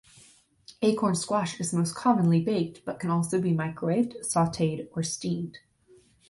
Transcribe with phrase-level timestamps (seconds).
[0.81, 5.59] Acorn squash is most commonly baked, but can also be microwaved, sauteed or steamed.